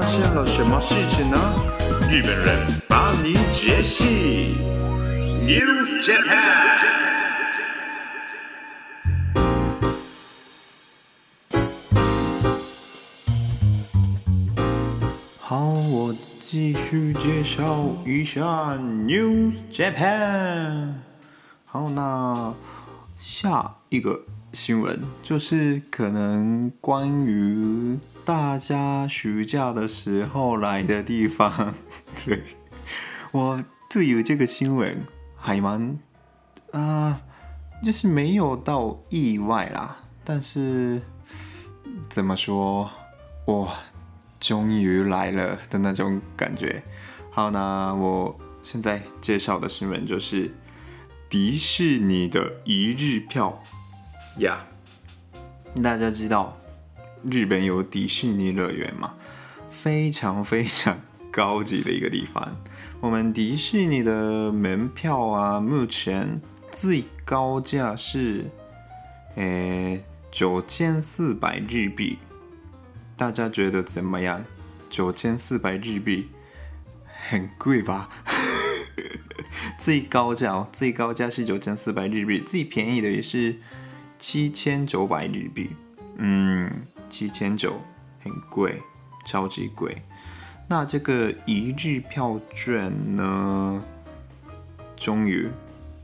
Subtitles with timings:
[0.00, 1.36] 发现了什么事情呢？
[2.10, 4.54] 日本人帮你解析。
[5.44, 6.78] News Japan。
[15.38, 20.94] 好，我继续介绍一下 News Japan。
[21.66, 22.54] 好，那
[23.18, 24.18] 下一个
[24.52, 27.98] 新闻就是可能关于。
[28.22, 31.74] 大家暑假的时候来的地方，
[32.24, 32.44] 对，
[33.32, 34.98] 我对于这个新闻
[35.36, 35.98] 还蛮
[36.70, 37.22] 啊，
[37.82, 41.00] 就是没有到意外啦，但是
[42.08, 42.88] 怎么说，
[43.46, 43.68] 我
[44.38, 46.80] 终于来了的那种感觉。
[47.32, 50.54] 好，那我现在介绍的新闻就是
[51.28, 53.60] 迪士尼的一日票
[54.40, 54.66] 呀
[55.82, 56.56] 大家知道。
[57.22, 59.14] 日本有迪士尼乐园吗？
[59.68, 60.98] 非常非常
[61.30, 62.56] 高级的一个地方。
[63.00, 66.40] 我们迪士尼的门票啊，目前
[66.72, 68.46] 最高价是，
[69.34, 72.18] 诶，九千四百日币。
[73.16, 74.42] 大家觉得怎么样？
[74.88, 76.30] 九千四百日币，
[77.28, 78.08] 很贵吧？
[79.78, 83.58] 最高价哦，最高价是九千四百日币，最便宜的也是
[84.20, 85.70] 七千九百日币。
[86.18, 86.86] 嗯。
[87.08, 87.74] 七千九，
[88.22, 88.80] 很贵，
[89.26, 90.00] 超级贵。
[90.68, 93.82] 那这个一日票券呢，
[94.96, 95.50] 终于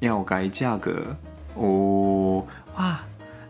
[0.00, 1.16] 要改价格
[1.54, 2.44] 哦！
[2.74, 3.04] 哇，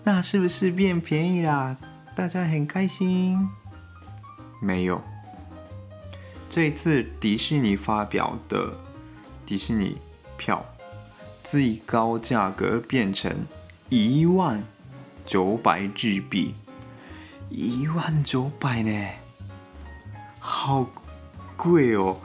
[0.05, 1.79] 那是不是变便宜啦？
[2.15, 3.49] 大家很开心？
[4.61, 5.01] 没有，
[6.51, 8.77] 这一次迪士尼发表的
[9.47, 9.97] 迪士尼
[10.37, 10.63] 票
[11.43, 13.35] 最高价格变成
[13.89, 14.63] 一万
[15.25, 16.55] 九百日币。
[17.49, 19.09] 一万九百呢，
[20.41, 20.91] 好
[21.57, 22.17] 贵哦！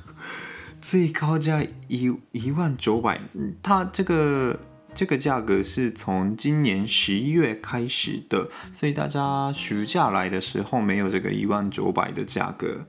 [0.82, 3.18] 最高价一一万九百，
[3.62, 4.60] 它这个
[4.92, 12.86] 这个价格是从今年十一月开始的，所以大家暑假来的时候没有这个一万九百的价格。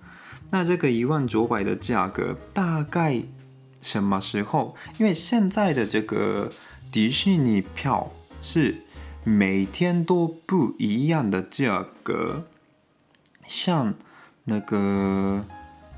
[0.50, 3.24] 那这个一万九百的价格大概
[3.80, 4.76] 什么时候？
[4.98, 6.52] 因为现在的这个
[6.92, 8.84] 迪士尼票是。
[9.24, 12.48] 每天都不一样的价格，
[13.46, 13.94] 像
[14.46, 15.46] 那个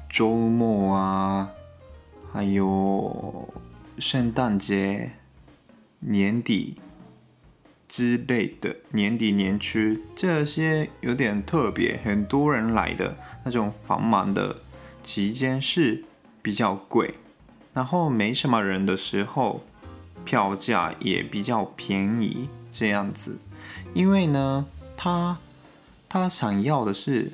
[0.09, 1.50] 周末啊，
[2.34, 3.48] 还有
[3.98, 5.12] 圣诞节、
[6.00, 6.76] 年底
[7.88, 13.16] 之类的，年底年初这些有点特别，很多人来的
[13.46, 14.58] 那种繁忙的
[15.02, 16.03] 期间是
[16.42, 17.14] 比较贵，
[17.72, 19.64] 然后没什么人的时候，
[20.25, 22.50] 票价也比较便宜。
[22.75, 23.38] 这样子，
[23.94, 24.66] 因为呢，
[24.97, 25.38] 他
[26.09, 27.34] 他想要的是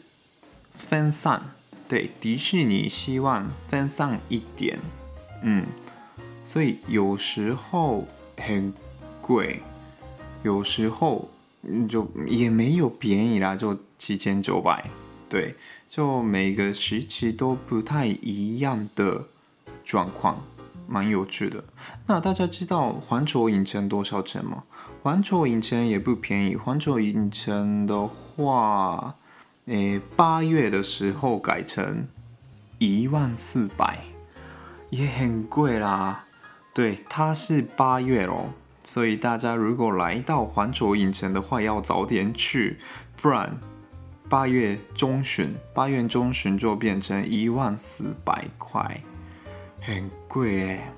[0.76, 1.42] 分散，
[1.88, 4.78] 对，迪士尼希望分散一点，
[5.42, 5.66] 嗯，
[6.44, 8.06] 所以有时候
[8.36, 8.74] 很
[9.22, 9.62] 贵，
[10.44, 11.30] 有时候
[11.88, 14.90] 就也没有便宜啦，就七千九百，
[15.30, 15.56] 对，
[15.88, 19.24] 就每个时期都不太一样的
[19.86, 20.44] 状况。
[20.90, 21.64] 蛮有趣的。
[22.08, 24.64] 那大家知道环球影城多少钱吗？
[25.04, 26.56] 环球影城也不便宜。
[26.56, 29.16] 环球影城的话，
[29.66, 32.08] 诶，八月的时候改成
[32.80, 34.00] 一万四百，
[34.90, 36.26] 也很贵啦。
[36.74, 42.80] 对，它是八月咯，所以大家如果来到环球影城的话，要早点去，
[43.22, 43.58] 不然
[44.28, 49.04] 八月中旬，八月中旬就变成一万四百块。
[49.82, 50.94] 很贵哎，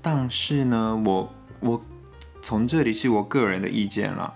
[0.00, 1.82] 但是呢，我我
[2.40, 4.32] 从这里是我个人的意见了，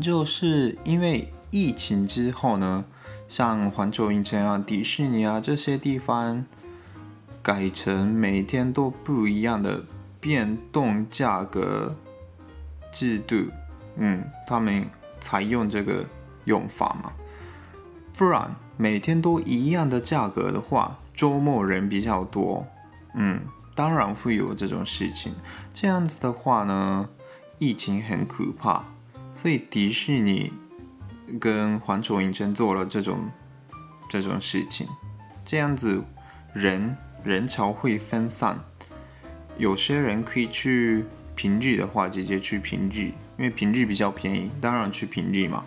[0.00, 2.84] 就是因为疫情之后呢，
[3.28, 6.46] 像环球影城啊、迪士尼啊这些地方，
[7.42, 9.84] 改成每天都不一样的
[10.20, 11.94] 变动价格
[12.90, 13.48] 制度，
[13.96, 14.88] 嗯，他们
[15.20, 16.06] 采用这个
[16.44, 17.12] 用法嘛，
[18.16, 20.98] 不然每天都一样的价格的话。
[21.20, 22.66] 周末人比较多，
[23.12, 23.42] 嗯，
[23.74, 25.34] 当然会有这种事情。
[25.74, 27.06] 这样子的话呢，
[27.58, 28.82] 疫情很可怕，
[29.34, 30.50] 所以迪士尼
[31.38, 33.18] 跟环球影城做了这种
[34.08, 34.88] 这种事情，
[35.44, 36.02] 这样子
[36.54, 38.58] 人人潮会分散。
[39.58, 45.64] 有些人可以去平日的话，直接去平日，因为平日比较便宜，当然去平日嘛。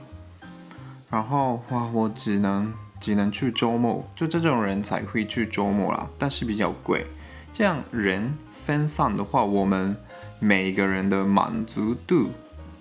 [1.11, 2.73] 然后哇，我只能
[3.03, 7.05] 只能去周末，就这种人才会去周末啦，但是比较贵。
[7.51, 8.33] 这样人
[8.65, 9.93] 分散的话，我们
[10.39, 12.31] 每个人的满足度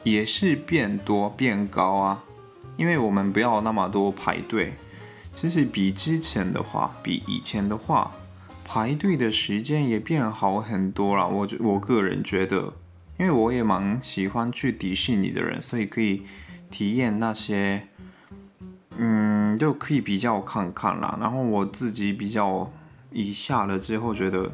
[0.04, 2.22] 也是变多变高啊，
[2.76, 4.74] 因为我们不要那么多排队。
[5.34, 8.12] 其实比之前的话，比以前的话。
[8.64, 12.72] 排队的时间也变好很多了，我我个人觉得，
[13.18, 16.22] 因为我也蛮喜欢去迪士尼的人，所以可以
[16.70, 17.88] 体验那些，
[19.04, 21.18] 嗯，就可以比较看看啦。
[21.20, 22.70] 然后我自己比较
[23.10, 24.52] 一下了之后，觉得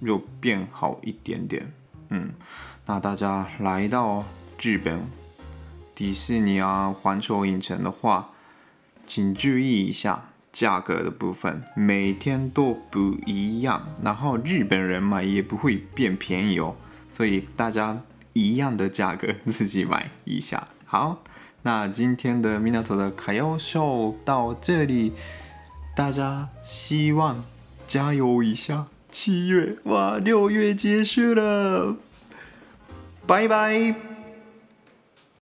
[0.00, 1.72] 又变好一点点。
[2.08, 2.32] 嗯，
[2.86, 4.24] 那大家来到
[4.60, 5.00] 日本
[5.94, 8.30] 迪士尼啊、环球影城的话，
[9.06, 10.30] 请注意一下。
[10.52, 16.74] 价格的部分每天都不一样，然后日本人买也不会变便宜哦，
[17.10, 18.00] 所以大家
[18.32, 20.66] 一样的价格 自己买一下。
[20.86, 21.22] 好，
[21.66, 25.12] 那今天的 Minato 的卡腰秀到这里，
[25.96, 27.44] 大家希望
[27.88, 28.86] 加油一下。
[29.10, 31.96] 七月哇，六月结束了，
[33.26, 34.15] 拜拜。